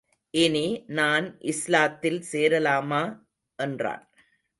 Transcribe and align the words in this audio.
இனி 0.33 0.83
நான் 0.87 1.37
இஸ்லாத்தில் 1.41 2.19
சேரலாமா? 2.31 3.01
என்றான். 3.59 4.09